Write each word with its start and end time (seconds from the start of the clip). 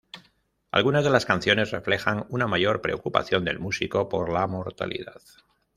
Algunas 0.71 1.03
de 1.03 1.11
las 1.11 1.27
canciones 1.27 1.69
reflejan 1.69 2.25
una 2.29 2.47
mayor 2.47 2.81
preocupación 2.81 3.45
del 3.45 3.59
músico 3.59 4.09
por 4.09 4.33
la 4.33 4.47
mortalidad. 4.47 5.21